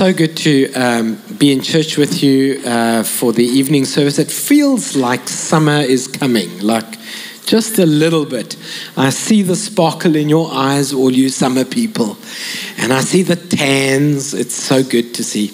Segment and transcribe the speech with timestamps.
[0.00, 4.18] so good to um, be in church with you uh, for the evening service.
[4.18, 6.96] It feels like summer is coming, like
[7.44, 8.56] just a little bit.
[8.96, 12.16] I see the sparkle in your eyes, all you summer people,
[12.78, 14.32] and I see the tans.
[14.32, 15.52] It's so good to see.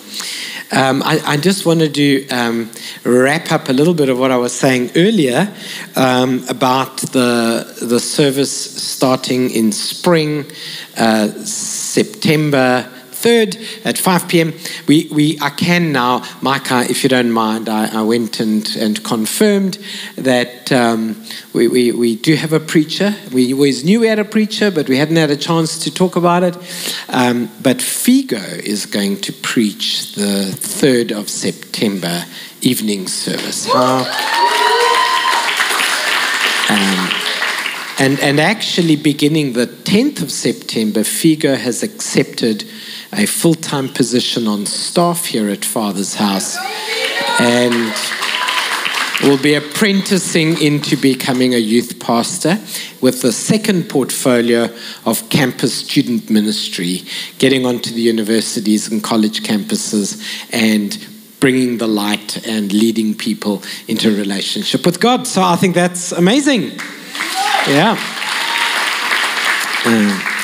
[0.71, 2.71] Um, I, I, just wanted to um,
[3.04, 5.53] wrap up a little bit of what I was saying earlier
[5.96, 10.44] um, about the, the service starting in spring,
[10.96, 14.52] uh, September 3rd at 5 p.m.
[14.86, 19.02] We, we, I can now, Micah, if you don't mind, I, I went and, and
[19.02, 19.79] confirmed
[20.16, 23.14] that um, we, we, we do have a preacher.
[23.32, 26.16] We always knew we had a preacher, but we hadn't had a chance to talk
[26.16, 26.56] about it.
[27.08, 32.25] Um, but Figo is going to preach the 3rd of September
[32.61, 33.69] evening service.
[33.75, 34.05] um,
[37.98, 42.64] and, and actually, beginning the 10th of September, Figo has accepted
[43.12, 46.57] a full time position on staff here at Father's House
[47.41, 47.95] and
[49.23, 52.59] will be apprenticing into becoming a youth pastor
[53.01, 54.69] with the second portfolio
[55.07, 57.03] of campus student ministry,
[57.39, 60.20] getting onto the universities and college campuses
[60.53, 61.07] and
[61.41, 65.27] bringing the light and leading people into a relationship with God.
[65.27, 66.73] So I think that's amazing.
[67.69, 67.98] Yeah.
[69.85, 70.36] Um,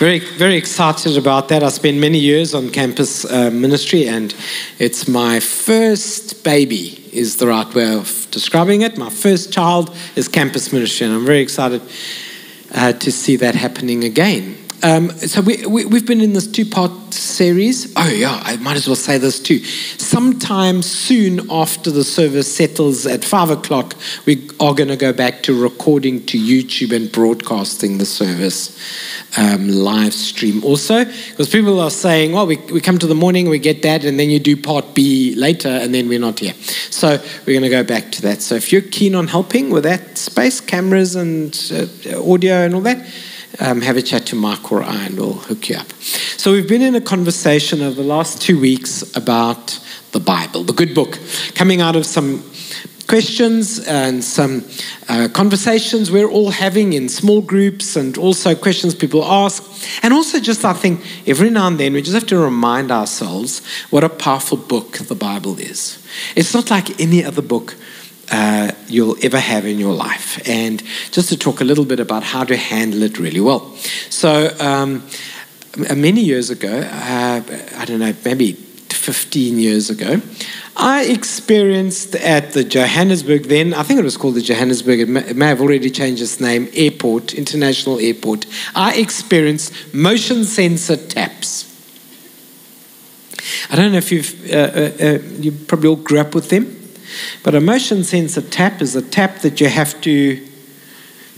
[0.00, 1.62] very, very excited about that.
[1.62, 4.34] I spent many years on campus uh, ministry, and
[4.78, 8.96] it's my first baby, is the right way of describing it.
[8.96, 11.82] My first child is campus ministry, and I'm very excited
[12.74, 14.56] uh, to see that happening again.
[14.82, 17.92] Um, so we, we, have been in this two-part series.
[17.96, 19.58] Oh yeah, I might as well say this too.
[19.58, 25.42] Sometime soon after the service settles at five o'clock, we are going to go back
[25.44, 28.78] to recording to YouTube and broadcasting the service
[29.36, 31.04] um, live stream also.
[31.04, 34.18] Because people are saying, well, we, we come to the morning, we get that, and
[34.18, 36.54] then you do part B later, and then we're not here.
[36.90, 38.40] So we're going to go back to that.
[38.40, 42.80] So if you're keen on helping with that space, cameras and uh, audio and all
[42.82, 43.06] that,
[43.60, 45.92] um, have a chat to Mark or I and we'll hook you up.
[46.36, 49.78] So, we've been in a conversation over the last two weeks about
[50.12, 51.18] the Bible, the good book,
[51.54, 52.42] coming out of some
[53.10, 54.64] questions and some
[55.08, 59.64] uh, conversations we're all having in small groups and also questions people ask.
[60.04, 63.62] And also, just I think every now and then we just have to remind ourselves
[63.90, 65.98] what a powerful book the Bible is.
[66.36, 67.74] It's not like any other book
[68.30, 70.40] uh, you'll ever have in your life.
[70.48, 73.74] And just to talk a little bit about how to handle it really well.
[74.08, 75.08] So, um,
[75.76, 77.42] many years ago, uh,
[77.76, 80.20] I don't know, maybe 15 years ago,
[80.76, 85.46] I experienced at the Johannesburg, then I think it was called the Johannesburg, it may,
[85.46, 88.46] have already changed its name, airport, international airport.
[88.74, 91.66] I experienced motion sensor taps.
[93.70, 96.79] I don't know if you've, uh, uh, uh you probably all grew up with them.
[97.42, 100.46] But a motion sensor tap is a tap that you have to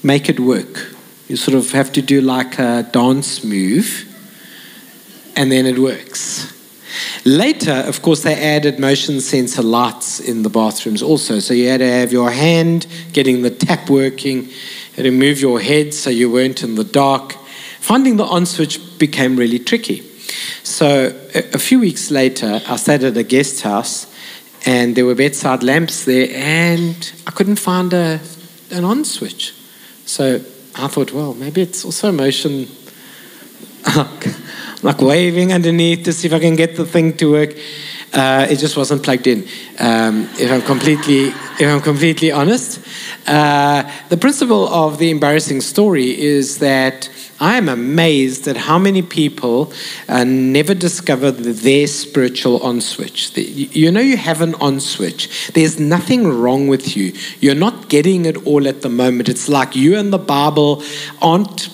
[0.02, 0.94] make it work.
[1.28, 4.08] You sort of have to do like a dance move,
[5.36, 6.52] and then it works.
[7.24, 11.38] Later, of course, they added motion sensor lights in the bathrooms also.
[11.38, 15.40] So you had to have your hand getting the tap working, you had to move
[15.40, 17.32] your head so you weren't in the dark.
[17.80, 20.02] Finding the on switch became really tricky.
[20.62, 24.11] So a, few weeks later, I stayed at a guest house
[24.64, 28.20] and there were bedside lamps there, and I couldn't find a,
[28.70, 29.54] an on switch.
[30.06, 30.40] So
[30.76, 32.68] I thought, well, maybe it's also motion,
[34.82, 37.54] like waving underneath to see if I can get the thing to work.
[38.12, 39.48] Uh, it just wasn't plugged in.
[39.78, 42.86] Um, if I'm completely, if I'm completely honest,
[43.26, 47.08] uh, the principle of the embarrassing story is that
[47.42, 49.72] I am amazed at how many people
[50.08, 53.36] uh, never discover their spiritual on switch.
[53.36, 55.50] You know, you have an on switch.
[55.52, 57.12] There's nothing wrong with you.
[57.40, 59.28] You're not getting it all at the moment.
[59.28, 60.84] It's like you and the Bible
[61.20, 61.68] aren't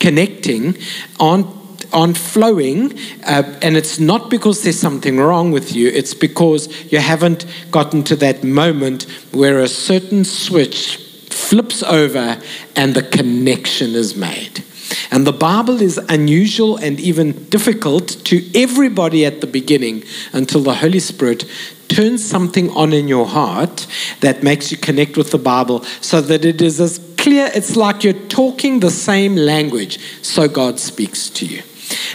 [0.00, 0.76] connecting,
[1.20, 1.46] aren't
[1.92, 6.98] aren't flowing, uh, and it's not because there's something wrong with you, it's because you
[6.98, 10.96] haven't gotten to that moment where a certain switch
[11.30, 12.36] flips over
[12.74, 14.64] and the connection is made.
[15.14, 20.02] And the Bible is unusual and even difficult to everybody at the beginning
[20.32, 21.44] until the Holy Spirit
[21.86, 23.86] turns something on in your heart
[24.22, 28.02] that makes you connect with the Bible so that it is as clear, it's like
[28.02, 31.62] you're talking the same language, so God speaks to you.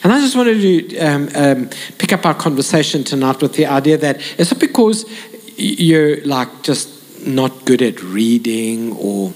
[0.03, 1.69] And I just wanted to um, um,
[1.99, 5.05] pick up our conversation tonight with the idea that it's not because
[5.55, 9.33] you're like just not good at reading or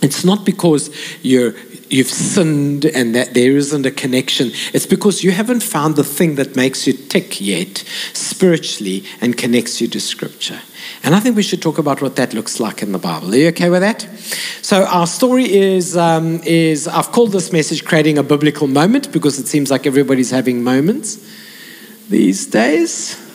[0.00, 0.90] it's not because
[1.22, 1.54] you're
[1.90, 6.36] you've sinned and that there isn't a connection, it's because you haven't found the thing
[6.36, 10.60] that makes you tick yet spiritually and connects you to Scripture.
[11.02, 13.32] And I think we should talk about what that looks like in the Bible.
[13.32, 14.02] Are you okay with that?
[14.62, 19.38] So our story is um, is I've called this message "Creating a Biblical Moment" because
[19.38, 21.18] it seems like everybody's having moments
[22.08, 23.27] these days.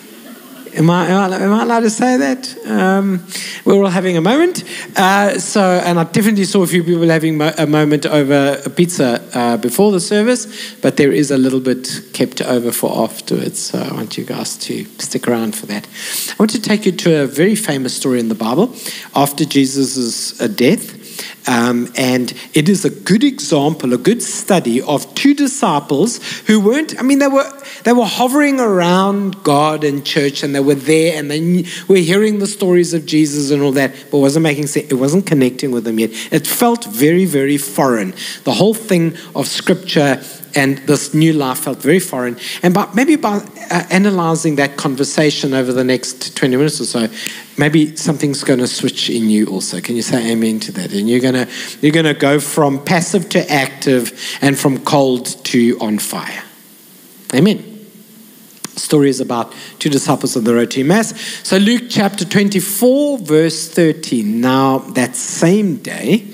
[0.75, 2.58] Am I, am I, am I allowed to say that?
[2.66, 3.24] Um,
[3.64, 4.64] we're all having a moment.
[4.96, 8.70] Uh, so, and I definitely saw a few people having mo- a moment over a
[8.72, 13.60] pizza uh, before the service, but there is a little bit kept over for afterwards.
[13.60, 15.88] So I want you guys to stick around for that.
[16.30, 18.76] I want to take you to a very famous story in the Bible
[19.16, 21.00] after Jesus' uh, death.
[21.48, 26.98] Um, and it is a good example, a good study of two disciples who weren't,
[27.00, 27.50] I mean, they were,
[27.84, 32.40] they were hovering around God and church and they were there and they were hearing
[32.40, 34.92] the stories of Jesus and all that, but it wasn't making sense.
[34.92, 36.12] It wasn't connecting with them yet.
[36.31, 38.13] It felt very, very foreign.
[38.44, 40.22] The whole thing of scripture
[40.56, 42.38] and this new life felt very foreign.
[42.62, 47.07] And by, maybe by uh, analyzing that conversation over the next 20 minutes or so,
[47.57, 49.81] maybe something's going to switch in you also.
[49.81, 50.94] Can you say amen to that?
[50.94, 51.47] And you're going to
[51.81, 56.44] you're going to go from passive to active and from cold to on fire.
[57.33, 57.74] Amen.
[58.75, 61.13] Story is about two disciples on the road to Emmaus.
[61.44, 64.41] So Luke chapter 24, verse 13.
[64.41, 66.27] Now that same day,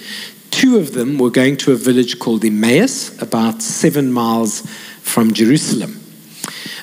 [0.49, 4.61] two of them were going to a village called Emmaus, about seven miles
[5.01, 6.01] from Jerusalem.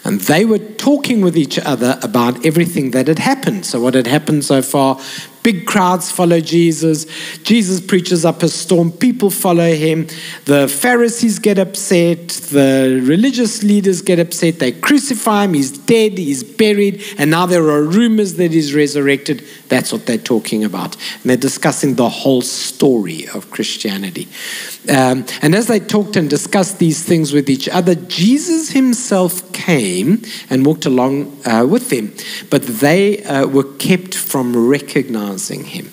[0.05, 3.67] And they were talking with each other about everything that had happened.
[3.67, 5.01] So, what had happened so far
[5.47, 7.07] Big crowds follow Jesus.
[7.45, 8.91] Jesus preaches up a storm.
[8.91, 10.09] People follow him.
[10.45, 12.31] The Pharisees get upset.
[12.31, 14.59] The religious leaders get upset.
[14.59, 15.55] They crucify him.
[15.55, 16.19] He's dead.
[16.19, 17.01] He's buried.
[17.17, 19.45] And now there are rumors that he's resurrected.
[19.69, 20.97] That's what they're talking about.
[20.97, 24.27] And they're discussing the whole story of Christianity.
[24.89, 30.23] Um, and as they talked and discussed these things with each other, Jesus himself came
[30.51, 32.13] and walked along uh, with them.
[32.51, 35.93] But they uh, were kept from recognizing him.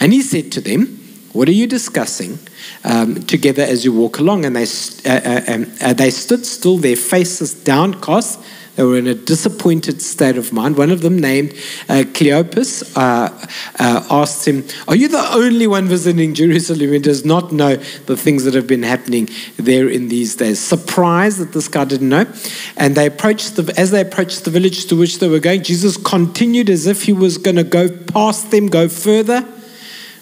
[0.00, 0.86] And he said to them,
[1.32, 2.38] What are you discussing
[2.84, 4.44] um, together as you walk along?
[4.44, 8.40] And they, uh, uh, um, uh, they stood still, their faces downcast.
[8.76, 10.78] They were in a disappointed state of mind.
[10.78, 11.52] One of them, named
[11.90, 13.28] uh, Cleopas, uh,
[13.78, 18.16] uh, asked him, Are you the only one visiting Jerusalem who does not know the
[18.16, 19.28] things that have been happening
[19.58, 20.58] there in these days?
[20.58, 22.26] Surprised that this guy didn't know.
[22.78, 25.98] And they approached the, as they approached the village to which they were going, Jesus
[25.98, 29.46] continued as if he was going to go past them, go further.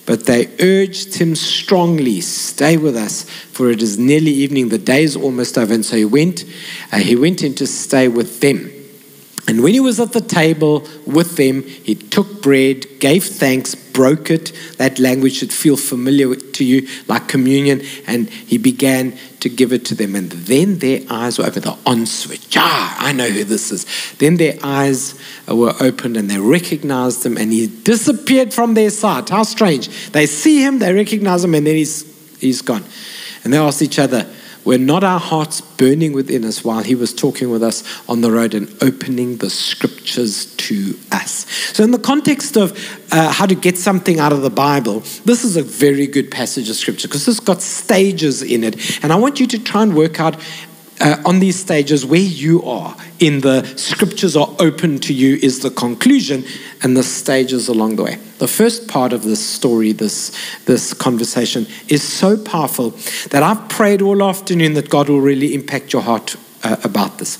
[0.06, 4.68] But they urged him strongly, Stay with us, for it is nearly evening.
[4.68, 5.72] The day is almost over.
[5.72, 6.44] And so he went,
[6.92, 8.69] uh, he went in to stay with them.
[9.50, 14.30] And when he was at the table with them, he took bread, gave thanks, broke
[14.30, 14.52] it.
[14.76, 17.82] That language should feel familiar to you, like communion.
[18.06, 20.14] And he began to give it to them.
[20.14, 22.56] And then their eyes were opened, the on switch.
[22.56, 23.86] Ah, I know who this is.
[24.18, 29.30] Then their eyes were opened and they recognized him and he disappeared from their sight.
[29.30, 29.88] How strange.
[30.12, 32.04] They see him, they recognize him, and then he's,
[32.38, 32.84] he's gone.
[33.42, 34.32] And they asked each other,
[34.64, 38.30] were not our hearts burning within us while he was talking with us on the
[38.30, 41.46] road and opening the scriptures to us?
[41.74, 42.72] So, in the context of
[43.12, 46.68] uh, how to get something out of the Bible, this is a very good passage
[46.70, 49.02] of scripture because it's got stages in it.
[49.02, 50.36] And I want you to try and work out
[51.00, 55.60] uh, on these stages where you are in the scriptures are open to you is
[55.60, 56.44] the conclusion
[56.82, 58.16] and the stages along the way.
[58.38, 60.32] The first part of this story, this,
[60.64, 62.90] this conversation, is so powerful
[63.30, 67.38] that I've prayed all afternoon that God will really impact your heart uh, about this.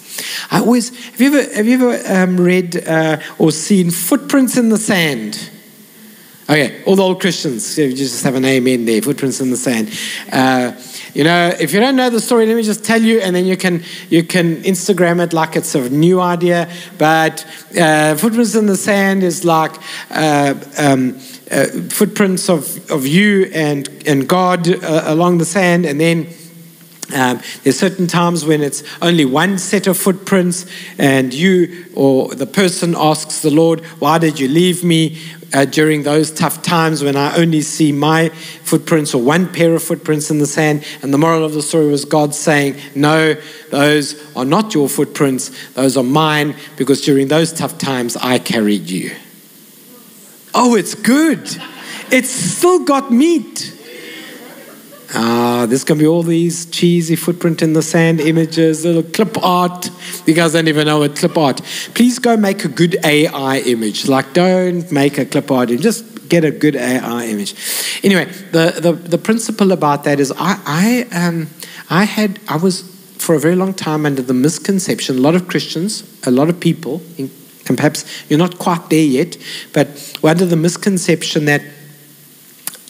[0.50, 4.70] I always have you ever have you ever um, read uh, or seen footprints in
[4.70, 5.50] the sand?
[6.50, 9.00] Okay, all the old Christians, you just have an amen there.
[9.00, 9.88] Footprints in the sand.
[10.32, 10.72] Uh,
[11.14, 13.46] you know, if you don't know the story, let me just tell you, and then
[13.46, 16.68] you can you can Instagram it like it's a new idea.
[16.98, 17.46] But
[17.78, 19.76] uh, footprints in the sand is like
[20.10, 21.20] uh, um,
[21.52, 26.26] uh, footprints of, of you and and God uh, along the sand, and then.
[27.14, 30.66] Um, there's certain times when it's only one set of footprints,
[30.98, 35.18] and you or the person asks the Lord, Why did you leave me?
[35.52, 39.82] uh, during those tough times when I only see my footprints or one pair of
[39.82, 40.84] footprints in the sand.
[41.02, 43.34] And the moral of the story was God saying, No,
[43.70, 48.88] those are not your footprints, those are mine, because during those tough times I carried
[48.88, 49.14] you.
[50.54, 51.48] Oh, it's good.
[52.10, 53.76] It's still got meat.
[55.12, 59.36] Ah, there's going to be all these cheesy footprint in the sand images, little clip
[59.42, 59.90] art.
[60.24, 61.60] You guys don't even know what clip art.
[61.94, 64.06] Please go make a good AI image.
[64.06, 65.70] Like, don't make a clip art.
[65.70, 67.54] and Just get a good AI image.
[68.04, 71.48] Anyway, the, the, the principle about that is I, I, um,
[71.90, 72.82] I had, I was
[73.18, 76.60] for a very long time under the misconception, a lot of Christians, a lot of
[76.60, 79.36] people, and perhaps you're not quite there yet,
[79.72, 81.62] but under the misconception that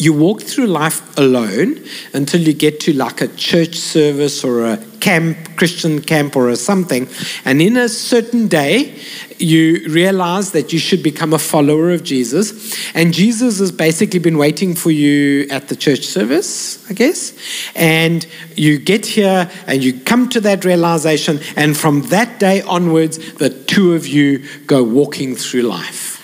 [0.00, 1.78] you walk through life alone
[2.14, 6.57] until you get to like a church service or a camp, Christian camp or a
[6.57, 7.07] something.
[7.45, 8.99] And in a certain day,
[9.38, 12.75] you realize that you should become a follower of Jesus.
[12.95, 17.35] And Jesus has basically been waiting for you at the church service, I guess.
[17.75, 18.26] And
[18.57, 21.40] you get here and you come to that realization.
[21.57, 26.16] And from that day onwards, the two of you go walking through life.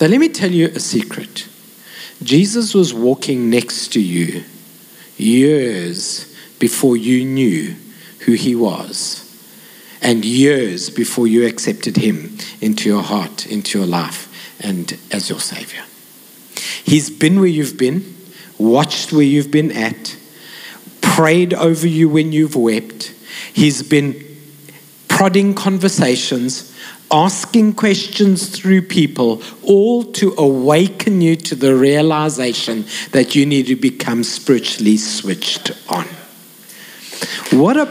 [0.00, 1.48] Now, let me tell you a secret.
[2.22, 4.44] Jesus was walking next to you
[5.16, 7.74] years before you knew
[8.20, 9.20] who he was,
[10.00, 15.40] and years before you accepted him into your heart, into your life, and as your
[15.40, 15.82] Savior.
[16.84, 18.16] He's been where you've been,
[18.58, 20.16] watched where you've been at,
[21.00, 23.14] prayed over you when you've wept.
[23.52, 24.22] He's been
[25.08, 26.73] prodding conversations
[27.14, 33.76] asking questions through people, all to awaken you to the realization that you need to
[33.76, 36.04] become spiritually switched on.
[37.52, 37.86] What a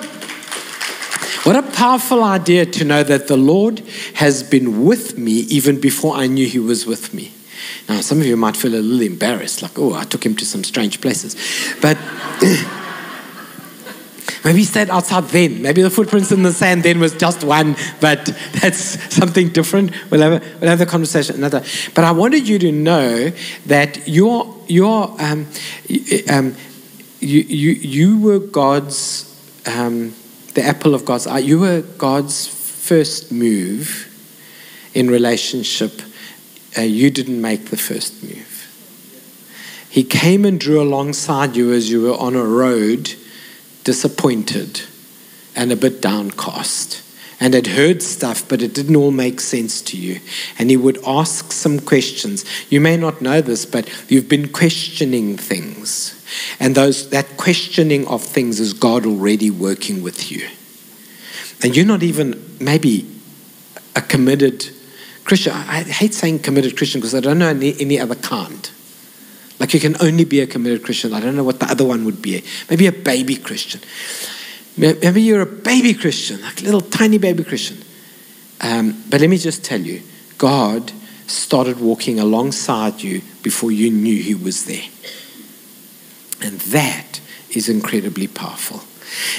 [1.43, 3.79] what a powerful idea to know that the Lord
[4.15, 7.33] has been with me even before I knew He was with me.
[7.89, 10.45] Now, some of you might feel a little embarrassed, like, oh, I took him to
[10.45, 11.35] some strange places.
[11.81, 11.97] But
[14.43, 15.61] Maybe stayed outside then.
[15.61, 18.25] Maybe the footprints in the sand then was just one, but
[18.61, 19.91] that's something different.
[20.11, 21.63] We'll have, a, we'll have the conversation another.
[21.95, 23.31] But I wanted you to know
[23.67, 25.47] that your, your, um,
[26.29, 26.55] um,
[27.21, 29.29] you, you, you were God's,
[29.65, 30.13] um,
[30.55, 31.39] the apple of God's eye.
[31.39, 34.09] You were God's first move
[34.93, 36.01] in relationship.
[36.77, 38.49] Uh, you didn't make the first move.
[39.89, 43.13] He came and drew alongside you as you were on a road
[43.83, 44.81] disappointed
[45.55, 47.01] and a bit downcast
[47.39, 50.21] and had heard stuff, but it didn't all make sense to you.
[50.57, 52.45] And he would ask some questions.
[52.69, 56.25] You may not know this, but you've been questioning things.
[56.59, 60.47] And those, that questioning of things is God already working with you.
[61.61, 63.09] And you're not even maybe
[63.95, 64.69] a committed
[65.23, 65.53] Christian.
[65.53, 68.69] I hate saying committed Christian because I don't know any, any other kind.
[69.59, 71.13] Like you can only be a committed Christian.
[71.13, 72.43] I don't know what the other one would be.
[72.69, 73.81] Maybe a baby Christian.
[74.75, 77.77] Maybe you're a baby Christian, like a little tiny baby Christian.
[78.61, 80.01] Um, but let me just tell you
[80.37, 80.91] God
[81.27, 84.87] started walking alongside you before you knew He was there.
[86.41, 88.83] And that is incredibly powerful.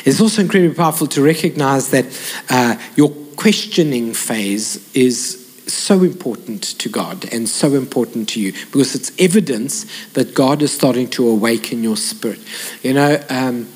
[0.04, 2.06] It's also incredibly powerful to recognize that
[2.48, 8.94] uh, your questioning phase is so important to God and so important to you because
[8.94, 12.40] it's evidence that God is starting to awaken your spirit.
[12.82, 13.68] You know, um,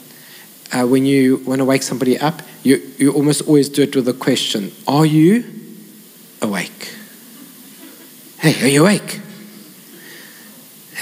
[0.73, 4.09] uh, when you want to wake somebody up, you, you almost always do it with
[4.09, 5.45] a question Are you
[6.43, 6.95] awake?
[8.39, 9.21] Hey, are you awake?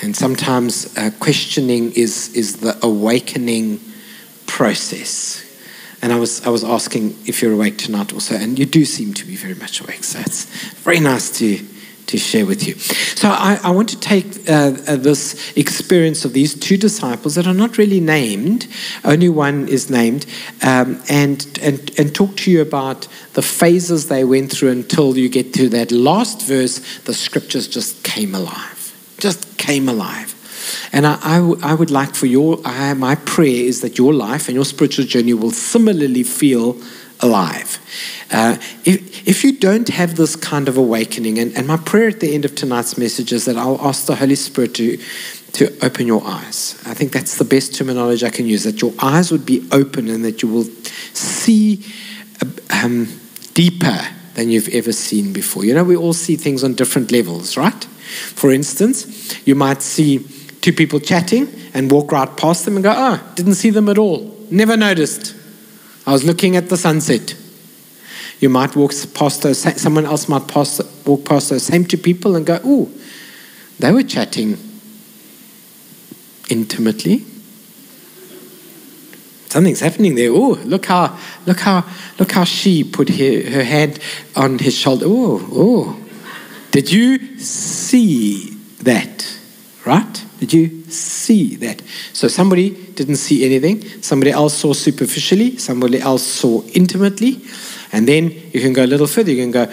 [0.02, 3.81] And sometimes uh, questioning is, is the awakening
[4.47, 5.43] process.
[6.02, 9.14] And I was, I was asking if you're awake tonight also, and you do seem
[9.14, 10.04] to be very much awake.
[10.04, 10.44] So it's
[10.84, 11.58] very nice to,
[12.06, 12.74] to share with you.
[12.74, 17.46] So I, I want to take uh, uh, this experience of these two disciples that
[17.46, 18.68] are not really named,
[19.04, 20.26] only one is named,
[20.62, 25.28] um, and, and, and talk to you about the phases they went through until you
[25.28, 28.92] get to that last verse, the scriptures just came alive.
[29.18, 30.36] Just came alive.
[30.92, 34.49] And I, I, I would like for your, I, my prayer is that your life
[34.49, 36.76] and your spiritual journey will similarly feel
[37.20, 37.78] alive.
[38.30, 42.20] Uh, if, if you don't have this kind of awakening, and, and my prayer at
[42.20, 44.99] the end of tonight's message is that I'll ask the Holy Spirit to,
[45.52, 46.80] to open your eyes.
[46.87, 50.08] I think that's the best terminology I can use, that your eyes would be open
[50.08, 50.64] and that you will
[51.14, 51.85] see
[52.70, 53.08] um,
[53.54, 53.99] deeper
[54.35, 55.64] than you've ever seen before.
[55.64, 57.85] You know, we all see things on different levels, right?
[57.85, 60.18] For instance, you might see
[60.66, 63.99] two people chatting and walk right past them and go, oh, didn't see them at
[63.99, 64.37] all.
[64.50, 65.32] Never noticed.
[66.04, 67.37] I was looking at the sunset.
[68.40, 72.35] You might walk past those, someone else might pass, walk past those same two people
[72.35, 72.90] and go, oh,
[73.78, 74.58] they were chatting
[76.50, 77.25] intimately.
[79.49, 80.30] Something's happening there.
[80.32, 81.85] Oh, look how, look how,
[82.18, 84.00] look how she put her, her hand
[84.35, 85.06] on his shoulder.
[85.08, 86.04] Oh, oh.
[86.73, 88.50] Did you see
[88.82, 89.38] that?
[89.85, 90.25] Right?
[90.38, 91.83] Did you see that?
[92.12, 97.40] So somebody didn't see anything, somebody else saw superficially, somebody else saw intimately,
[97.93, 99.33] and then you can go a little further.
[99.33, 99.73] You can go,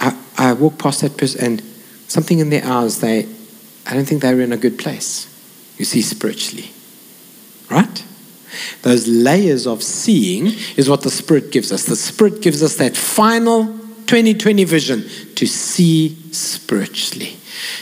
[0.00, 1.62] I, I walk past that person and
[2.08, 3.28] something in their eyes, they,
[3.86, 5.28] I don't think they were in a good place,
[5.78, 6.70] you see, spiritually.
[7.70, 8.04] Right?
[8.82, 10.46] Those layers of seeing
[10.76, 11.84] is what the Spirit gives us.
[11.86, 13.64] The Spirit gives us that final
[14.06, 15.02] 2020 vision
[15.34, 17.36] to see spiritually,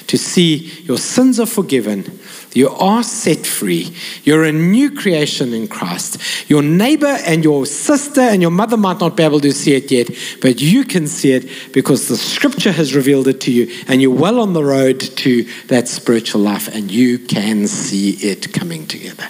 [0.06, 2.18] to see your sins are forgiven,
[2.54, 3.96] you are set free.
[4.24, 6.50] You're a new creation in Christ.
[6.50, 9.90] Your neighbor and your sister and your mother might not be able to see it
[9.90, 10.08] yet,
[10.40, 14.14] but you can see it because the scripture has revealed it to you, and you're
[14.14, 19.28] well on the road to that spiritual life, and you can see it coming together.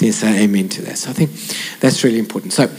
[0.00, 0.98] You say amen to that?
[0.98, 1.30] So I think
[1.80, 2.52] that's really important.
[2.52, 2.70] So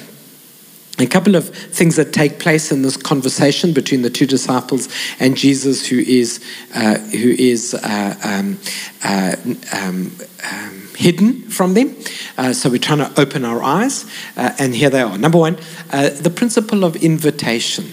[1.00, 5.36] a couple of things that take place in this conversation between the two disciples and
[5.36, 6.44] Jesus, who is
[6.76, 8.60] uh, who is uh, um,
[9.04, 9.36] uh,
[9.74, 10.12] um,
[10.52, 11.96] um, hidden from them.
[12.38, 14.06] Uh, so we're trying to open our eyes,
[14.38, 15.18] uh, and here they are.
[15.18, 15.58] Number one,
[15.92, 17.86] uh, the principle of invitation.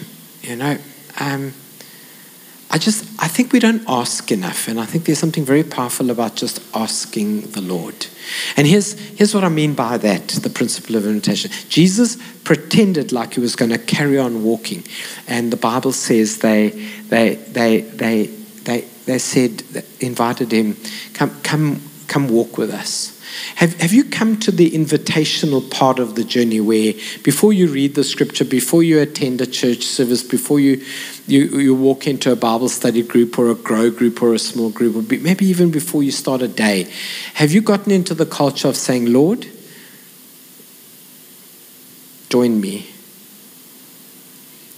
[0.42, 0.78] You know.
[2.72, 6.10] I just, I think we don't ask enough, and I think there's something very powerful
[6.10, 8.06] about just asking the Lord.
[8.56, 11.50] And here's, here's what I mean by that the principle of invitation.
[11.68, 14.84] Jesus pretended like he was going to carry on walking,
[15.26, 16.68] and the Bible says they,
[17.08, 19.64] they, they, they, they, they said,
[19.98, 20.76] invited him,
[21.12, 23.19] come, come, come walk with us.
[23.56, 27.94] Have, have you come to the invitational part of the journey where before you read
[27.94, 30.82] the scripture, before you attend a church service, before you,
[31.26, 34.70] you, you walk into a Bible study group or a grow group or a small
[34.70, 36.90] group, or maybe even before you start a day,
[37.34, 39.46] have you gotten into the culture of saying, Lord,
[42.28, 42.86] join me,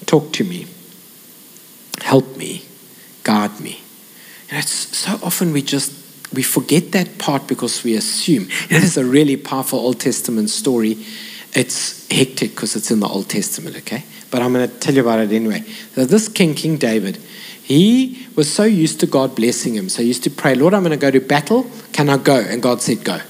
[0.06, 0.66] talk to me,
[2.00, 2.64] help me,
[3.23, 3.80] guide me?
[4.50, 5.92] And it's so often we just
[6.35, 8.49] we forget that part because we assume.
[8.71, 10.99] It is a really powerful Old Testament story.
[11.55, 14.05] It's hectic because it's in the Old Testament, okay?
[14.31, 15.62] But I'm going to tell you about it anyway.
[15.95, 17.17] So this king, King David,
[17.62, 19.89] he was so used to God blessing him.
[19.89, 21.71] So he used to pray, Lord, I'm going to go to battle.
[21.93, 22.37] Can I go?
[22.37, 23.21] And God said, Go.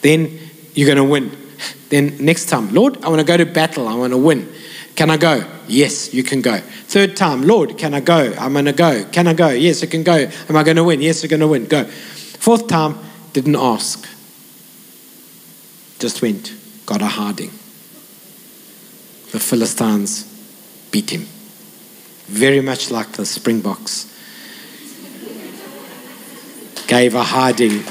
[0.00, 0.38] Then
[0.74, 1.36] you're going to win.
[1.88, 3.86] Then next time, Lord, I want to go to battle.
[3.86, 4.52] I want to win.
[4.96, 5.44] Can I go?
[5.68, 6.58] Yes, you can go.
[6.58, 8.34] Third time, Lord, can I go?
[8.38, 9.04] I'm going to go.
[9.12, 9.50] Can I go?
[9.50, 10.14] Yes, I can go.
[10.14, 11.00] Am I going to win?
[11.00, 11.66] Yes, I'm going to win.
[11.66, 11.88] Go.
[12.38, 12.98] Fourth time,
[13.32, 14.08] didn't ask.
[15.98, 16.52] Just went,
[16.86, 17.50] got a hiding.
[19.32, 20.24] The Philistines
[20.90, 21.26] beat him.
[22.26, 24.12] Very much like the Springboks.
[26.86, 27.82] Gave a hiding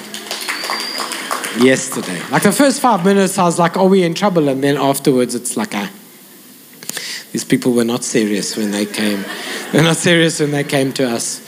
[1.63, 2.21] yesterday.
[2.31, 4.49] Like the first five minutes, I was like, are we in trouble?
[4.49, 5.91] And then afterwards, it's like, ah,
[7.31, 9.23] these people were not serious when they came.
[9.71, 11.41] They're not serious when they came to us.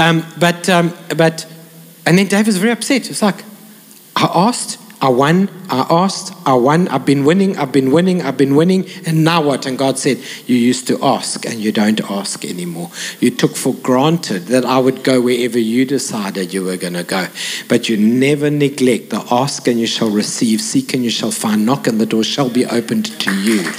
[0.00, 1.46] Um, but, um, but
[2.08, 3.10] and then Dave was very upset.
[3.10, 3.44] It's like,
[4.16, 8.38] I asked, I won, I asked, I won, I've been winning, I've been winning, I've
[8.38, 9.66] been winning, and now what?
[9.66, 10.16] And God said,
[10.46, 12.90] You used to ask and you don't ask anymore.
[13.20, 17.04] You took for granted that I would go wherever you decided you were going to
[17.04, 17.26] go.
[17.68, 21.66] But you never neglect the ask and you shall receive, seek and you shall find,
[21.66, 23.70] knock and the door shall be opened to you.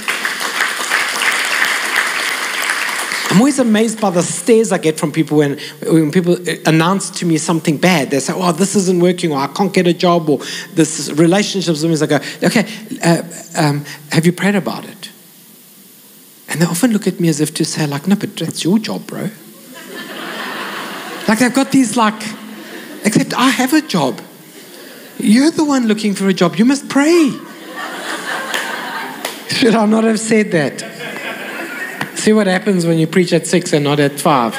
[3.30, 7.24] I'm always amazed by the stares I get from people when, when people announce to
[7.24, 8.10] me something bad.
[8.10, 10.38] They say, oh, this isn't working, or I can't get a job, or
[10.74, 12.04] this relationships with me.
[12.04, 12.66] I go, okay,
[13.04, 13.22] uh,
[13.56, 15.10] um, have you prayed about it?
[16.48, 18.80] And they often look at me as if to say, like, no, but that's your
[18.80, 19.30] job, bro.
[21.28, 22.20] like they've got these, like,
[23.04, 24.20] except I have a job.
[25.18, 26.56] You're the one looking for a job.
[26.56, 27.30] You must pray.
[29.50, 30.99] Should I not have said that?
[32.20, 34.54] See what happens when you preach at six and not at five.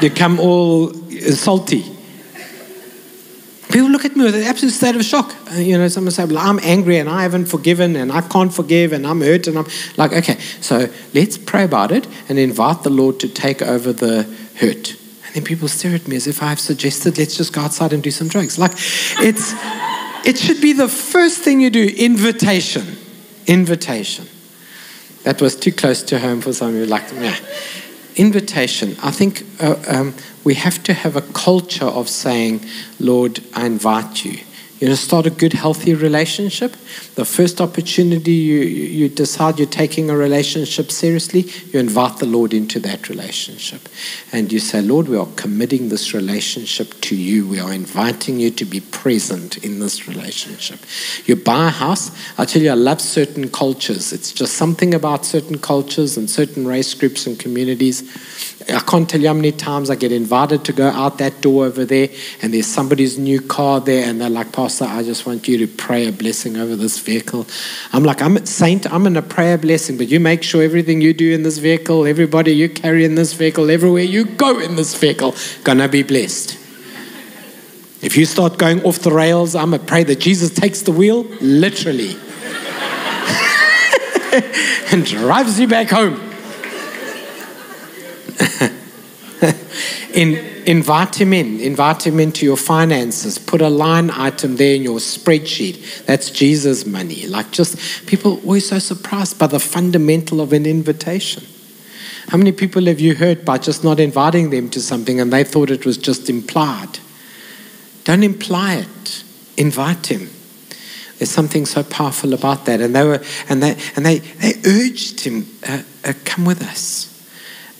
[0.00, 0.94] You come all
[1.32, 1.84] salty.
[3.72, 5.34] People look at me with an absolute state of shock.
[5.50, 8.54] Uh, you know, someone say, well, I'm angry and I haven't forgiven and I can't
[8.54, 12.84] forgive and I'm hurt and I'm like, okay, so let's pray about it and invite
[12.84, 14.22] the Lord to take over the
[14.60, 14.92] hurt.
[15.26, 18.04] And then people stare at me as if I've suggested, let's just go outside and
[18.04, 18.56] do some drugs.
[18.56, 18.74] Like,
[19.18, 19.52] it's,
[20.24, 22.98] it should be the first thing you do invitation.
[23.48, 24.28] Invitation.
[25.24, 26.86] That was too close to home for some of you.
[26.86, 27.36] Like, yeah.
[28.16, 28.96] Invitation.
[29.02, 32.64] I think uh, um, we have to have a culture of saying,
[32.98, 34.40] Lord, I invite you.
[34.82, 36.72] You know, start a good, healthy relationship.
[37.14, 42.52] The first opportunity you, you decide you're taking a relationship seriously, you invite the Lord
[42.52, 43.88] into that relationship.
[44.32, 47.46] And you say, Lord, we are committing this relationship to you.
[47.46, 50.80] We are inviting you to be present in this relationship.
[51.26, 52.10] You buy a house.
[52.36, 54.12] I tell you, I love certain cultures.
[54.12, 58.02] It's just something about certain cultures and certain race groups and communities
[58.68, 61.66] I can't tell you how many times I get invited to go out that door
[61.66, 62.08] over there,
[62.40, 65.66] and there's somebody's new car there, and they're like, Pastor, I just want you to
[65.66, 67.46] pray a blessing over this vehicle.
[67.92, 71.00] I'm like, I'm a saint, I'm in a prayer blessing, but you make sure everything
[71.00, 74.76] you do in this vehicle, everybody you carry in this vehicle, everywhere you go in
[74.76, 76.58] this vehicle, gonna be blessed.
[78.00, 81.22] If you start going off the rails, I'm to pray that Jesus takes the wheel,
[81.40, 82.16] literally,
[84.92, 86.20] and drives you back home.
[90.14, 91.60] in, invite him in.
[91.60, 93.38] Invite him into your finances.
[93.38, 96.04] Put a line item there in your spreadsheet.
[96.06, 97.26] That's Jesus' money.
[97.26, 101.44] Like, just people always so surprised by the fundamental of an invitation.
[102.28, 105.44] How many people have you hurt by just not inviting them to something and they
[105.44, 106.98] thought it was just implied?
[108.04, 109.24] Don't imply it.
[109.56, 110.30] Invite him.
[111.18, 112.80] There's something so powerful about that.
[112.80, 117.11] And they were, and they, and they, they urged him, uh, uh, come with us.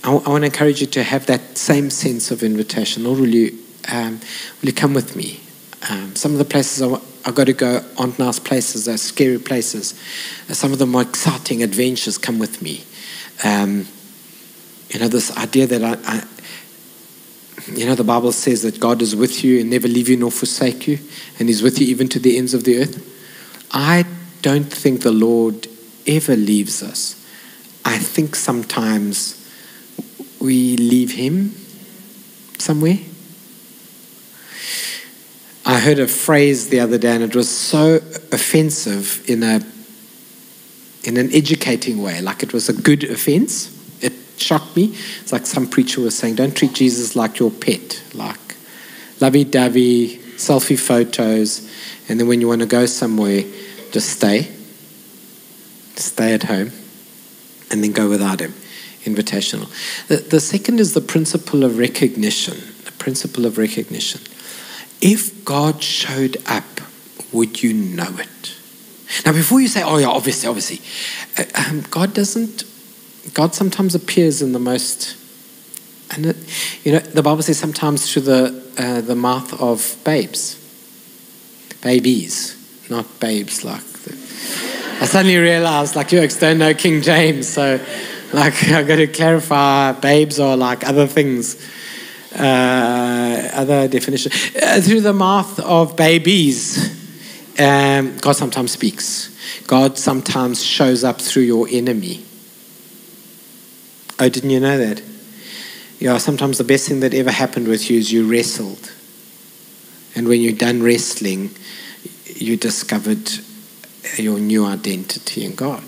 [0.04, 3.04] I, I, want to encourage you to have that same sense of invitation.
[3.04, 3.58] Lord, will you,
[3.90, 4.20] um,
[4.60, 5.40] will you come with me?
[5.88, 6.82] Um, some of the places
[7.24, 9.94] I've got to go aren't nice places, they're scary places.
[10.48, 12.18] Uh, some of them are exciting adventures.
[12.18, 12.84] Come with me.
[13.44, 13.86] Um,
[14.90, 16.24] you know, this idea that I, I
[17.72, 20.30] you know, the Bible says that God is with you and never leave you nor
[20.30, 20.98] forsake you,
[21.38, 23.08] and He's with you even to the ends of the earth.
[23.70, 24.04] I
[24.42, 25.68] don't think the Lord
[26.06, 27.18] ever leaves us.
[27.84, 29.41] I think sometimes
[30.42, 31.55] we leave Him
[32.59, 32.98] somewhere.
[35.64, 37.96] I heard a phrase the other day, and it was so
[38.33, 39.61] offensive in a
[41.05, 44.94] in an educating way, like it was a good offense It shocked me.
[45.20, 48.38] It's like some preacher was saying, don't treat Jesus like your pet, like
[49.20, 51.68] lovey dovey, selfie photos,
[52.09, 53.42] and then when you want to go somewhere,
[53.92, 54.48] just stay.
[55.96, 56.72] Stay at home,
[57.70, 58.55] and then go without him.
[59.04, 59.68] Invitational.
[60.08, 62.56] The, the second is the principle of recognition.
[62.84, 64.20] The principle of recognition.
[65.00, 66.80] If God showed up,
[67.32, 68.56] would you know it?
[69.26, 70.80] Now, before you say, oh, yeah, obviously, obviously,
[71.36, 72.64] uh, um, God doesn't
[73.34, 75.16] God sometimes appears in the most,
[76.10, 76.36] and it,
[76.84, 80.58] you know, the Bible says sometimes through the uh, the mouth of babes,
[81.82, 82.56] babies,
[82.90, 83.64] not babes.
[83.64, 84.12] Like, the,
[85.00, 87.78] I suddenly realized, like, you don't know King James, so
[88.32, 89.92] like I got to clarify.
[89.92, 91.56] Babes are like other things,
[92.34, 94.32] uh, other definition.
[94.60, 97.00] Uh, through the mouth of babies,
[97.58, 99.28] um, God sometimes speaks.
[99.66, 102.24] God sometimes shows up through your enemy.
[104.18, 105.02] Oh, didn't you know that?
[105.98, 108.92] Yeah, sometimes the best thing that ever happened with you is you wrestled.
[110.14, 111.50] And when you're done wrestling,
[112.26, 113.30] you discovered
[114.16, 115.84] your new identity in God.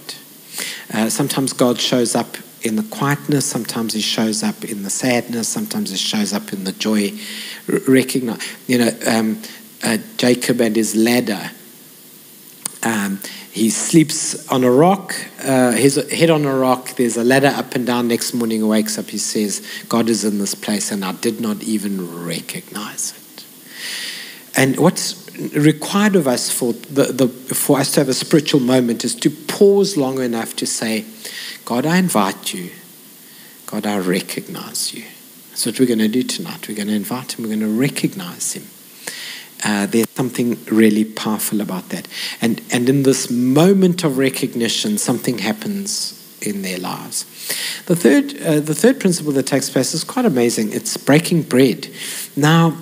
[0.93, 5.49] Uh, sometimes God shows up in the quietness, sometimes He shows up in the sadness,
[5.49, 7.12] sometimes He shows up in the joy.
[7.71, 9.43] R- recognize, you know, um,
[9.83, 11.51] uh, Jacob and his ladder.
[12.83, 13.21] Um,
[13.53, 16.97] he sleeps on a rock, uh, his head on a rock.
[16.97, 18.09] There's a ladder up and down.
[18.09, 19.07] Next morning, he wakes up.
[19.07, 23.45] He says, God is in this place, and I did not even recognize it.
[24.57, 25.24] And what's
[25.55, 29.31] required of us for, the, the, for us to have a spiritual moment is to
[29.31, 31.05] pause long enough to say,
[31.64, 32.70] God, I invite you.
[33.66, 35.05] God, I recognize you.
[35.51, 36.68] That's what we're going to do tonight.
[36.68, 38.64] We're going to invite him, we're going to recognize him.
[39.64, 42.07] Uh, there's something really powerful about that.
[42.42, 47.25] And, and in this moment of recognition, something happens in their lives.
[47.87, 50.73] The third, uh, the third principle that takes place is quite amazing.
[50.73, 51.88] It's breaking bread.
[52.37, 52.77] Now,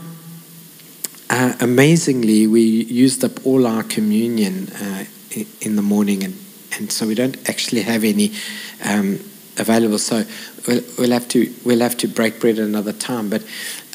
[1.32, 5.04] uh, amazingly, we used up all our communion uh,
[5.62, 6.38] in the morning, and,
[6.72, 8.34] and so we don't actually have any
[8.84, 9.18] um,
[9.56, 9.98] available.
[9.98, 10.24] So
[10.68, 13.30] we'll, we'll, have to we'll have to break bread at another time.
[13.30, 13.46] But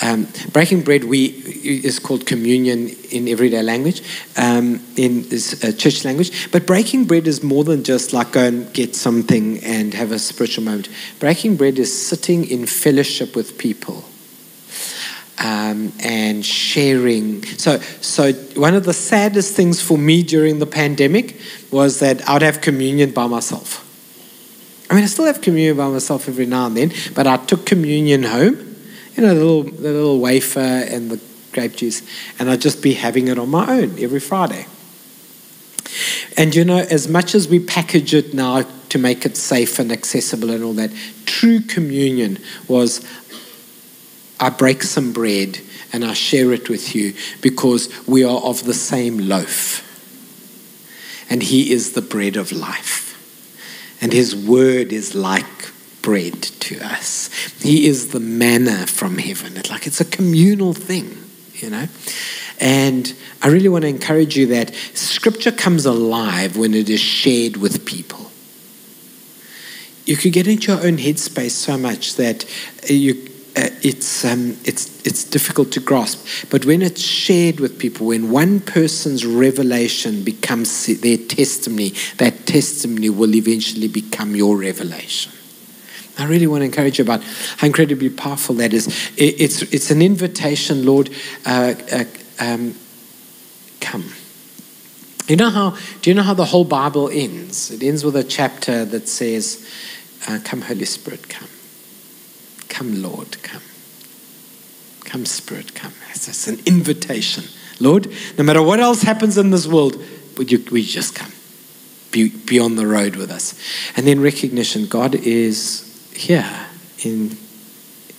[0.02, 4.02] um, breaking bread we is called communion in everyday language,
[4.36, 6.52] um, in uh, church language.
[6.52, 10.18] But breaking bread is more than just like go and get something and have a
[10.18, 10.90] spiritual moment.
[11.20, 14.06] Breaking bread is sitting in fellowship with people.
[15.40, 17.44] Um, and sharing.
[17.44, 22.42] So, so one of the saddest things for me during the pandemic was that I'd
[22.42, 23.84] have communion by myself.
[24.90, 27.68] I mean, I still have communion by myself every now and then, but I took
[27.68, 28.68] communion home
[29.18, 31.20] you know, the little, the little wafer and the
[31.52, 32.04] grape juice,
[32.38, 34.68] and I'd just be having it on my own every Friday.
[36.38, 39.92] And you know, as much as we package it now to make it safe and
[39.92, 40.92] accessible and all that,
[41.26, 43.04] true communion was
[44.40, 45.60] I break some bread
[45.94, 49.84] and I share it with you because we are of the same loaf.
[51.30, 53.06] And He is the bread of life.
[54.02, 55.46] And His word is like
[56.02, 57.30] bread to us.
[57.62, 59.58] He is the manna from heaven.
[59.58, 61.18] It's like it's a communal thing,
[61.54, 61.88] you know.
[62.60, 67.58] And I really want to encourage you that scripture comes alive when it is shared
[67.58, 68.32] with people.
[70.06, 72.46] You could get into your own headspace so much that
[72.90, 76.48] you uh, it's, um, it's, it's difficult to grasp.
[76.52, 83.10] But when it's shared with people, when one person's revelation becomes their testimony, that testimony
[83.10, 85.32] will eventually become your revelation.
[86.20, 88.88] I really want to encourage you about how incredibly powerful that is.
[89.18, 91.10] It's, it's an invitation, Lord,
[91.44, 92.04] uh, uh,
[92.40, 92.76] um,
[93.82, 94.12] come.
[95.28, 95.78] You know how?
[96.02, 97.72] Do you know how the whole Bible ends?
[97.72, 99.68] It ends with a chapter that says,
[100.28, 101.50] uh, "Come, Holy Spirit, come.
[102.70, 103.62] Come, Lord, come.
[105.06, 107.46] Come, Spirit, come." It's, an invitation,
[107.80, 108.08] Lord.
[108.38, 110.02] No matter what else happens in this world,
[110.38, 111.32] would you, would you just come?
[112.12, 113.60] Be, be on the road with us,
[113.96, 114.88] and then recognition.
[114.88, 116.68] God is here,
[117.04, 117.38] in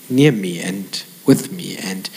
[0.08, 2.08] near me, and with me, and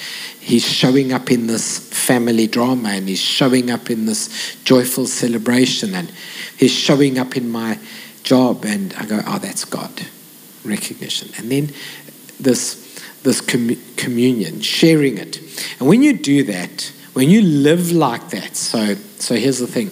[0.41, 5.93] He's showing up in this family drama and he's showing up in this joyful celebration
[5.93, 6.11] and
[6.57, 7.77] he's showing up in my
[8.23, 8.65] job.
[8.65, 9.91] And I go, oh, that's God.
[10.65, 11.29] Recognition.
[11.37, 11.69] And then
[12.41, 15.37] this, this com- communion, sharing it.
[15.79, 19.91] And when you do that, when you live like that, so, so here's the thing.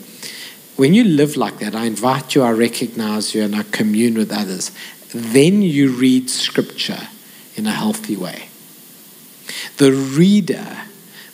[0.78, 4.32] When you live like that, I invite you, I recognize you, and I commune with
[4.32, 4.72] others.
[5.14, 7.10] Then you read scripture
[7.56, 8.48] in a healthy way.
[9.78, 10.84] The reader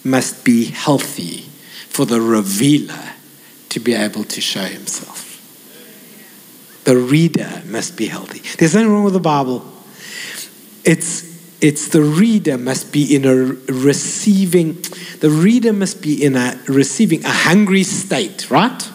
[0.03, 1.41] must be healthy
[1.89, 3.13] for the revealer
[3.69, 5.23] to be able to show himself.
[6.85, 8.39] The reader must be healthy.
[8.57, 9.65] There's nothing wrong with the Bible.
[10.85, 11.23] It's,
[11.61, 14.81] it's the reader must be in a receiving,
[15.19, 18.91] the reader must be in a receiving, a hungry state, right?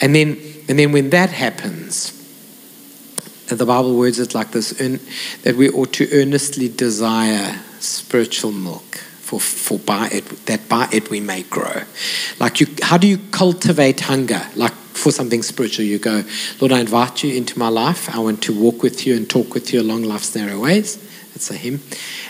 [0.00, 2.12] And then, and then when that happens,
[3.54, 4.70] the Bible words it like this
[5.42, 11.10] that we ought to earnestly desire spiritual milk for, for by it that by it
[11.10, 11.82] we may grow.
[12.40, 14.42] Like you how do you cultivate hunger?
[14.56, 16.22] Like for something spiritual, you go,
[16.60, 18.14] Lord, I invite you into my life.
[18.14, 20.96] I want to walk with you and talk with you along life's narrow ways.
[21.32, 21.80] That's a hymn.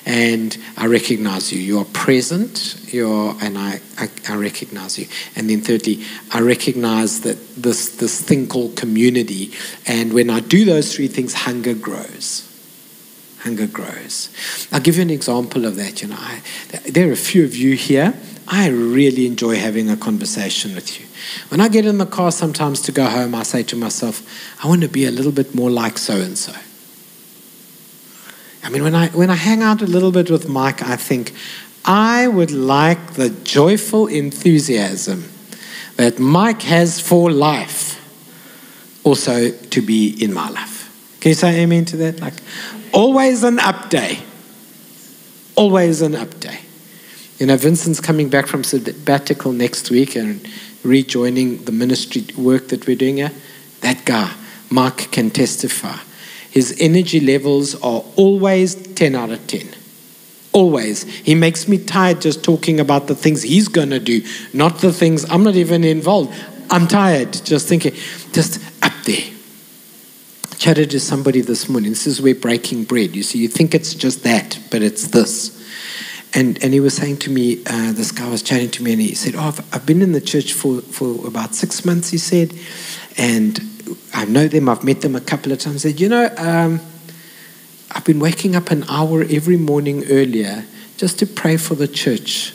[0.04, 1.60] And I recognize you.
[1.60, 2.76] You are present.
[2.92, 5.06] You're, and I, I, I recognize you.
[5.36, 6.02] And then thirdly,
[6.32, 9.52] I recognize that this, this thing called community.
[9.86, 12.52] And when I do those three things, hunger grows
[13.46, 14.28] hunger grows.
[14.72, 16.02] I'll give you an example of that.
[16.02, 16.42] You know, I,
[16.90, 18.12] there are a few of you here.
[18.48, 21.06] I really enjoy having a conversation with you.
[21.48, 24.22] When I get in the car sometimes to go home, I say to myself,
[24.64, 26.52] I want to be a little bit more like so and so.
[28.62, 31.32] I mean, when I, when I hang out a little bit with Mike, I think,
[31.84, 35.28] I would like the joyful enthusiasm
[35.96, 37.94] that Mike has for life
[39.04, 40.76] also to be in my life.
[41.20, 42.20] Can you say amen to that?
[42.20, 42.34] Like,
[42.92, 44.18] always an up day.
[45.54, 46.60] Always an up day.
[47.38, 50.46] You know, Vincent's coming back from sabbatical next week and
[50.82, 53.32] rejoining the ministry work that we're doing here.
[53.80, 54.32] That guy,
[54.70, 55.98] Mark, can testify.
[56.50, 59.68] His energy levels are always 10 out of 10.
[60.52, 61.02] Always.
[61.02, 64.22] He makes me tired just talking about the things he's going to do,
[64.54, 66.34] not the things I'm not even involved.
[66.70, 67.92] I'm tired just thinking,
[68.32, 69.30] just up there.
[70.56, 71.90] Chatted to somebody this morning.
[71.90, 73.14] This is where breaking bread.
[73.14, 75.52] You see, you think it's just that, but it's this.
[76.36, 79.00] And, and he was saying to me, uh, this guy was chatting to me, and
[79.00, 82.18] he said, Oh, I've, I've been in the church for, for about six months, he
[82.18, 82.52] said,
[83.16, 83.58] and
[84.12, 85.82] I know them, I've met them a couple of times.
[85.82, 86.80] said, you know, um,
[87.90, 90.66] I've been waking up an hour every morning earlier
[90.98, 92.52] just to pray for the church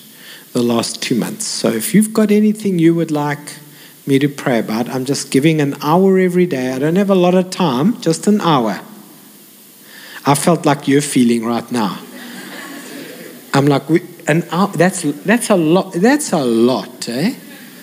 [0.53, 1.47] the last two months.
[1.47, 3.57] So if you've got anything you would like
[4.05, 6.71] me to pray about, I'm just giving an hour every day.
[6.73, 8.81] I don't have a lot of time, just an hour.
[10.25, 11.99] I felt like you're feeling right now.
[13.53, 13.83] I'm like,
[14.27, 15.93] an hour, that's, that's a lot.
[15.93, 17.35] That's a lot, eh?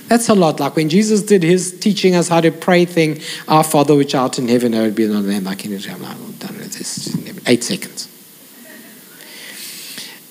[0.09, 0.59] That's a lot.
[0.61, 4.39] Like when Jesus did his teaching us how to pray thing, Our Father which art
[4.39, 7.15] in heaven, hallowed be thy name, like in I'm like, done with this.
[7.47, 8.09] Eight seconds.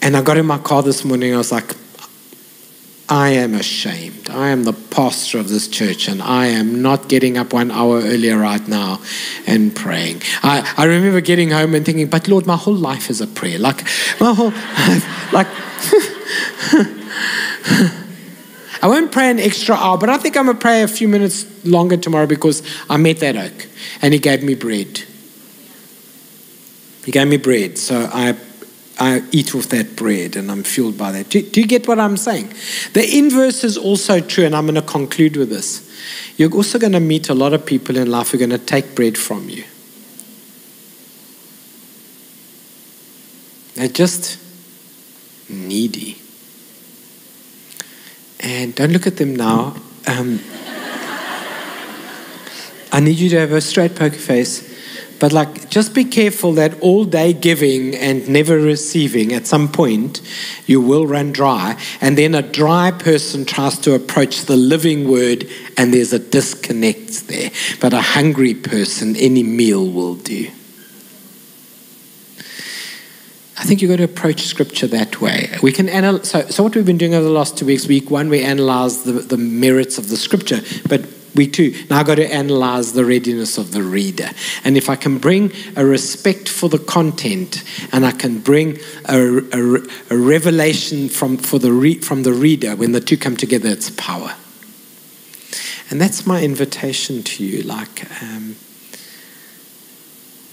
[0.01, 1.75] And I got in my car this morning, I was like,
[3.09, 4.29] I am ashamed.
[4.29, 7.99] I am the pastor of this church, and I am not getting up one hour
[7.99, 8.99] earlier right now
[9.45, 10.21] and praying.
[10.43, 13.59] I, I remember getting home and thinking, but Lord, my whole life is a prayer.
[13.59, 13.83] Like,
[14.19, 15.47] my whole life, like,
[18.81, 21.07] I won't pray an extra hour, but I think I'm going to pray a few
[21.07, 23.67] minutes longer tomorrow because I met that oak
[24.01, 25.03] and he gave me bread.
[27.05, 27.77] He gave me bread.
[27.77, 28.35] So I,
[28.99, 31.29] I eat with that bread and I'm fueled by that.
[31.29, 32.51] Do, do you get what I'm saying?
[32.93, 35.83] The inverse is also true, and I'm going to conclude with this.
[36.37, 38.57] You're also going to meet a lot of people in life who are going to
[38.57, 39.65] take bread from you.
[43.75, 44.39] They're just
[45.47, 46.17] needy.
[48.39, 49.75] And don't look at them now.
[50.07, 50.39] Um,
[52.91, 54.76] I need you to have a straight poker face.
[55.19, 60.21] But like, just be careful that all day giving and never receiving, at some point,
[60.65, 61.79] you will run dry.
[62.01, 67.27] And then a dry person tries to approach the living word, and there's a disconnect
[67.27, 67.51] there.
[67.81, 70.51] But a hungry person, any meal will do.
[73.59, 75.49] I think you've got to approach scripture that way.
[75.63, 78.11] We can analyze, so, so what we've been doing over the last two weeks, week
[78.11, 81.01] one, we analyze the, the merits of the scripture, but
[81.37, 84.29] week two, now I've got to analyze the readiness of the reader.
[84.63, 89.37] And if I can bring a respect for the content and I can bring a,
[89.53, 89.77] a,
[90.09, 93.89] a revelation from, for the re, from the reader, when the two come together, it's
[93.91, 94.35] power.
[95.89, 97.63] And that's my invitation to you.
[97.63, 98.55] Like, um,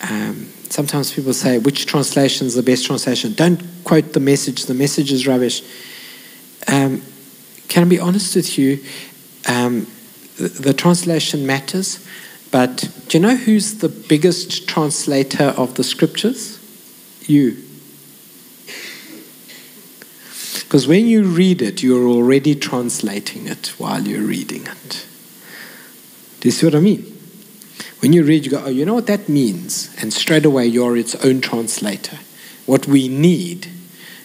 [0.08, 3.32] um, sometimes people say, which translation is the best translation?
[3.34, 5.62] Don't quote the message, the message is rubbish.
[6.68, 7.02] Um,
[7.68, 8.84] can I be honest with you?
[9.48, 9.86] Um,
[10.36, 12.06] the, translation matters,
[12.50, 16.58] but do you know who's the biggest translator of the scriptures?
[17.26, 17.62] You.
[20.64, 25.06] Because when you read it, you're already translating it while you're reading it.
[26.40, 27.10] Do you see what I mean?
[28.00, 29.94] When you read, you go, oh, you know what that means?
[30.00, 32.18] And straight away, you're its own translator.
[32.66, 33.68] What we need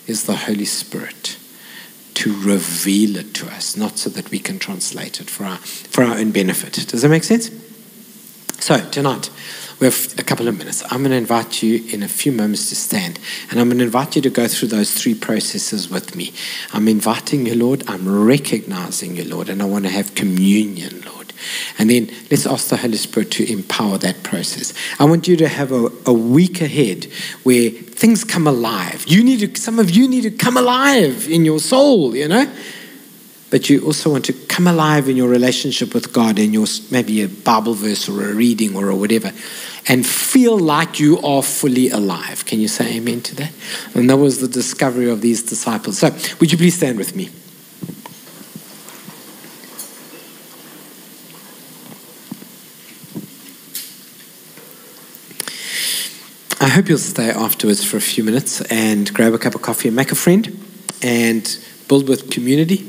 [0.07, 1.38] is the Holy Spirit
[2.19, 6.03] to reveal it to us, not so that we can translate it for our, for
[6.03, 6.73] our own benefit.
[6.73, 7.49] Does that make sense?
[8.59, 9.29] So, tonight,
[9.79, 10.83] we have a couple of minutes.
[10.91, 13.85] I'm going to invite you in a few moments to stand, and I'm going to
[13.85, 16.33] invite you to go through those three processes with me.
[16.73, 17.85] I'm inviting you, Lord.
[17.87, 21.28] I'm recognizing you, Lord, and I want to have communion, Lord.
[21.77, 24.73] And then let's ask the Holy Spirit to empower that process.
[24.99, 27.05] I want you to have a, a week ahead
[27.43, 29.05] where things come alive.
[29.07, 32.51] You need to, some of you need to come alive in your soul, you know?
[33.49, 37.23] But you also want to come alive in your relationship with God in your maybe
[37.23, 39.31] a Bible verse or a reading or a whatever
[39.87, 42.45] and feel like you are fully alive.
[42.45, 43.51] Can you say amen to that?
[43.95, 45.97] And that was the discovery of these disciples.
[45.97, 47.29] So, would you please stand with me?
[56.61, 59.87] I hope you'll stay afterwards for a few minutes and grab a cup of coffee
[59.87, 60.59] and make a friend
[61.01, 62.85] and build with community.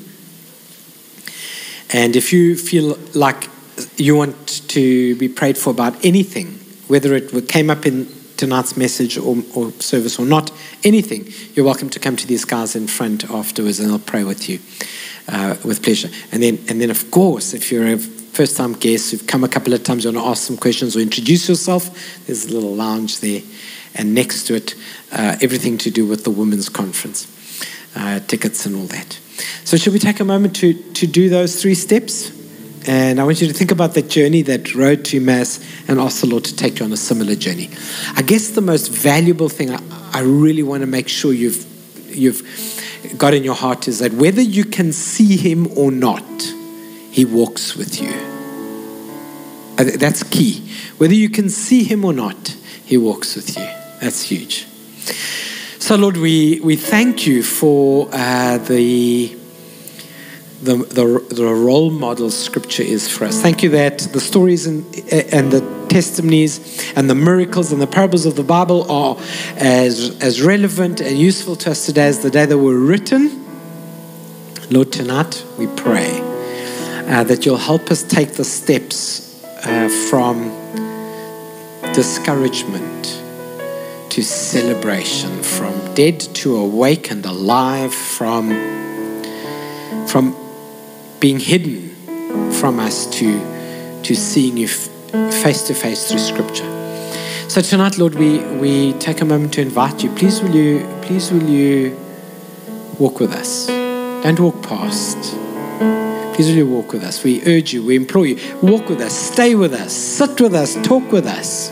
[1.92, 3.48] And if you feel like
[3.96, 9.16] you want to be prayed for about anything, whether it came up in tonight's message
[9.16, 10.50] or, or service or not,
[10.82, 14.48] anything, you're welcome to come to these guys in front afterwards and I'll pray with
[14.48, 14.58] you
[15.28, 16.10] uh, with pleasure.
[16.32, 17.98] And then, and then, of course, if you're a
[18.32, 20.96] first time guests who've come a couple of times, you want to ask some questions
[20.96, 23.42] or introduce yourself, there's a little lounge there
[23.94, 24.74] and next to it,
[25.12, 27.26] uh, everything to do with the women's conference,
[27.96, 29.18] uh, tickets and all that.
[29.64, 32.38] So, should we take a moment to, to do those three steps?
[32.86, 36.22] And I want you to think about that journey, that road to Emmaus, and ask
[36.22, 37.68] the Lord to take you on a similar journey.
[38.16, 39.80] I guess the most valuable thing I,
[40.12, 41.66] I really want to make sure you've,
[42.08, 42.42] you've
[43.18, 46.22] got in your heart is that whether you can see Him or not,
[47.10, 48.12] He walks with you.
[49.76, 50.70] That's key.
[50.98, 53.64] Whether you can see Him or not, He walks with you.
[54.00, 54.66] That's huge.
[55.78, 59.34] So, Lord, we, we thank you for uh, the,
[60.62, 63.40] the, the, the, role model Scripture is for us.
[63.40, 64.84] Thank you that the stories and,
[65.32, 69.16] and the testimonies and the miracles and the parables of the Bible are
[69.56, 73.44] as, as relevant and useful to us today as the day they were written.
[74.70, 76.29] Lord, tonight we pray
[77.10, 80.48] uh, that you'll help us take the steps uh, from
[81.92, 83.20] discouragement
[84.10, 88.48] to celebration, from dead to awake and alive, from,
[90.06, 90.36] from
[91.18, 91.90] being hidden
[92.52, 96.68] from us to, to seeing you face to face through Scripture.
[97.48, 100.10] So tonight, Lord, we, we take a moment to invite you.
[100.14, 101.98] Please will you, please will you
[103.00, 103.66] walk with us.
[103.66, 105.49] Don't walk past.
[106.48, 107.22] You walk with us.
[107.22, 110.74] We urge you, we implore you, walk with us, stay with us, sit with us,
[110.82, 111.70] talk with us.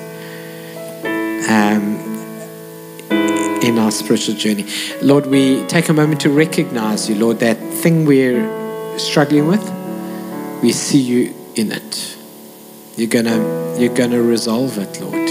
[1.48, 1.96] Um,
[3.62, 4.66] in our spiritual journey.
[5.02, 9.62] Lord, we take a moment to recognize you, Lord, that thing we're struggling with,
[10.62, 12.16] we see you in it.
[12.96, 15.28] You're gonna, you're gonna resolve it, Lord.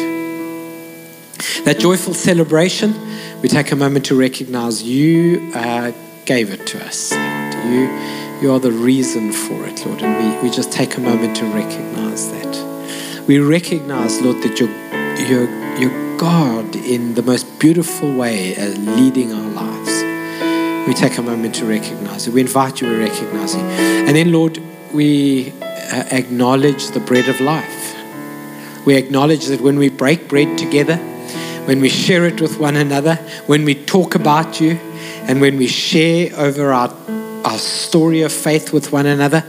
[1.66, 2.96] That joyful celebration,
[3.42, 5.92] we take a moment to recognize you uh,
[6.26, 7.12] gave it to us.
[7.66, 7.90] You,
[8.42, 11.46] you are the reason for it, Lord, and we, we just take a moment to
[11.46, 13.26] recognize that.
[13.28, 14.70] We recognize, Lord, that you're,
[15.28, 15.50] you're,
[15.80, 20.88] you're God in the most beautiful way as leading our lives.
[20.88, 22.34] We take a moment to recognize it.
[22.34, 23.62] We invite you to recognize it.
[23.62, 24.62] And then, Lord,
[24.94, 27.96] we uh, acknowledge the bread of life.
[28.86, 30.96] We acknowledge that when we break bread together,
[31.66, 33.16] when we share it with one another,
[33.48, 34.80] when we talk about you,
[35.28, 36.96] and when we share over our,
[37.48, 39.42] our story of faith with one another,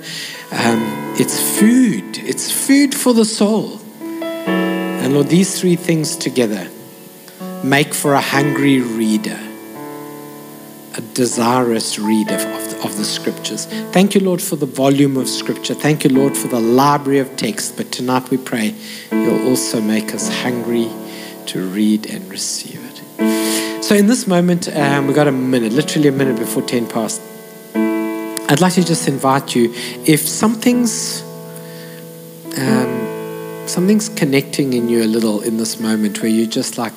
[0.53, 2.17] um, it's food.
[2.19, 3.81] It's food for the soul.
[4.13, 6.69] And Lord, these three things together
[7.65, 9.41] make for a hungry reader,
[10.97, 13.67] a desirous reader of the, of the scriptures.
[13.91, 15.75] Thank you, Lord, for the volume of scripture.
[15.75, 17.77] Thank you, Lord, for the library of text.
[17.77, 18.77] But tonight we pray
[19.11, 20.89] you'll also make us hungry
[21.47, 23.83] to read and receive it.
[23.85, 27.23] So, in this moment, um, we've got a minute, literally a minute before 10 past.
[28.51, 29.75] I'd like to just invite you
[30.07, 31.21] if something's
[32.57, 36.95] um, something's connecting in you a little in this moment where you're just like,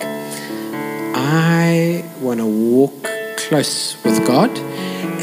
[1.14, 2.94] I want to walk
[3.36, 4.50] close with God.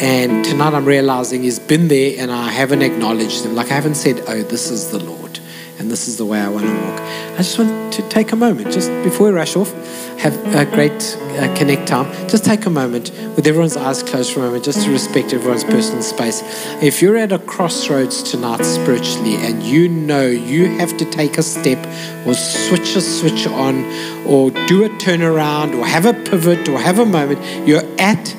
[0.03, 3.55] And tonight I'm realizing He's been there and I haven't acknowledged Him.
[3.55, 5.41] Like I haven't said, Oh, this is the Lord
[5.79, 7.01] and this is the way I want to walk.
[7.01, 9.73] I just want to take a moment, just before we rush off,
[10.19, 12.13] have a great uh, connect time.
[12.29, 15.65] Just take a moment with everyone's eyes closed for a moment, just to respect everyone's
[15.65, 16.43] personal space.
[16.83, 21.43] If you're at a crossroads tonight spiritually and you know you have to take a
[21.43, 21.79] step
[22.27, 23.85] or switch a switch on
[24.27, 28.35] or do a turnaround or have a pivot or have a moment, you're at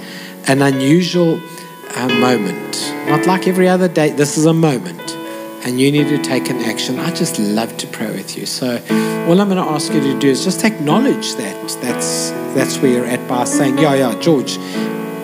[0.47, 1.39] an unusual
[1.95, 2.93] uh, moment.
[3.07, 5.18] Not like every other day, this is a moment
[5.64, 8.45] and you need to take an action, I just love to pray with you.
[8.45, 8.78] So,
[9.28, 11.55] all I'm going to ask you to do is just acknowledge that.
[11.82, 14.57] That's that's where you're at by saying, "Yeah, yeah, George,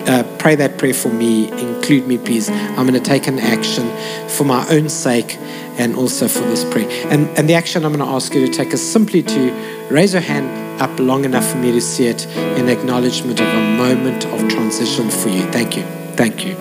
[0.06, 1.50] uh, pray that prayer for me.
[1.50, 2.48] Include me, please.
[2.48, 3.88] I'm going to take an action
[4.28, 5.38] for my own sake."
[5.78, 6.88] And also for this prayer.
[7.10, 10.14] And, and the action I'm going to ask you to take is simply to raise
[10.14, 12.26] your hand up long enough for me to see it
[12.58, 15.42] in acknowledgement of a moment of transition for you.
[15.52, 15.82] Thank you.
[16.16, 16.54] Thank you.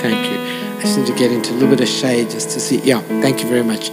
[0.00, 0.31] Thank you.
[0.82, 2.78] Just to get into a little bit of shade just to see.
[2.78, 3.90] Yeah, thank you very much.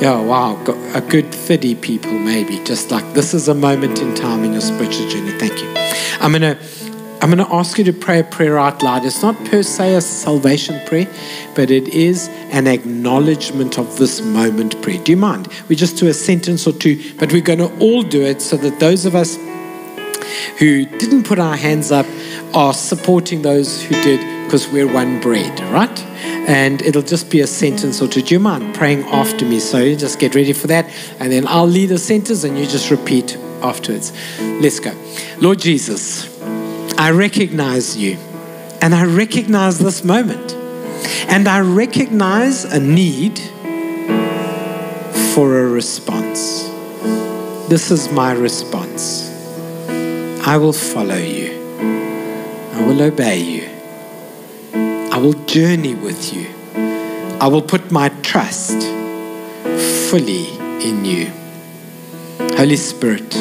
[0.00, 0.58] Yeah, wow,
[0.94, 2.58] a good 30 people maybe.
[2.64, 5.38] Just like this is a moment in time in your spiritual journey.
[5.38, 5.70] Thank you.
[6.24, 6.58] I'm gonna
[7.20, 9.04] I'm gonna ask you to pray a prayer out loud.
[9.04, 11.06] It's not per se a salvation prayer,
[11.54, 14.96] but it is an acknowledgement of this moment prayer.
[15.04, 15.48] Do you mind?
[15.68, 18.80] We just do a sentence or two, but we're gonna all do it so that
[18.80, 19.36] those of us
[20.56, 22.06] who didn't put our hands up
[22.54, 26.00] are supporting those who did because we're one bread, right?
[26.48, 28.20] And it'll just be a sentence or two.
[28.20, 29.60] Do you mind praying after me?
[29.60, 30.90] So you just get ready for that.
[31.20, 34.12] And then I'll lead a sentence and you just repeat afterwards.
[34.40, 34.92] Let's go.
[35.38, 36.26] Lord Jesus,
[36.98, 38.18] I recognize you
[38.82, 40.52] and I recognize this moment.
[41.28, 43.38] And I recognize a need
[45.32, 46.64] for a response.
[47.68, 49.30] This is my response.
[50.44, 51.52] I will follow you.
[52.72, 53.59] I will obey you.
[55.20, 56.46] I will journey with you.
[57.42, 58.80] I will put my trust
[60.08, 60.48] fully
[60.82, 61.30] in you.
[62.56, 63.36] Holy Spirit,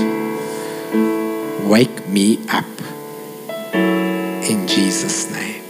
[1.69, 2.65] wake me up
[4.43, 5.63] in Jesus' name.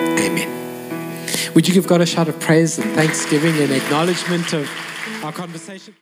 [0.00, 1.54] Amen.
[1.54, 4.68] Would you give God a shout of praise and thanksgiving and acknowledgement of
[5.22, 5.94] our conversation?